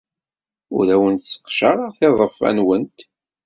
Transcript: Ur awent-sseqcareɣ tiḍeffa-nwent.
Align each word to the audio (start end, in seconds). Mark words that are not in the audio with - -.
Ur 0.75 0.85
awent-sseqcareɣ 0.93 1.91
tiḍeffa-nwent. 1.99 2.97